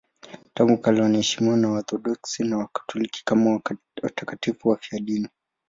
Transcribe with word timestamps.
Tangu 0.53 0.77
kale 0.77 1.01
wanaheshimiwa 1.01 1.57
na 1.57 1.69
Waorthodoksi 1.71 2.43
na 2.43 2.57
Wakatoliki 2.57 3.25
kama 3.25 3.61
watakatifu 4.03 4.69
wafiadini. 4.69 5.27